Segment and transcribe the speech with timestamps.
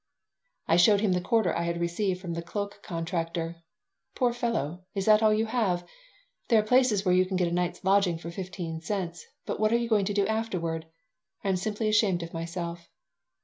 [0.67, 3.57] I showed him the quarter I had received from the cloak contractor
[4.15, 4.83] "Poor fellow!
[4.95, 5.87] Is that all you have?
[6.47, 9.71] There are places where you can get a night's lodging for fifteen cents, but what
[9.71, 10.87] are you going to do afterward?
[11.43, 12.89] I am simply ashamed of myself."